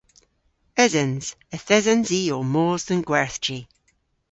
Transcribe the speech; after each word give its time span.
Esens. 0.85 1.25
Yth 1.55 1.71
esens 1.77 2.09
i 2.19 2.21
ow 2.35 2.45
mos 2.53 2.83
dhe'n 2.87 3.01
gwerthji. 3.07 3.59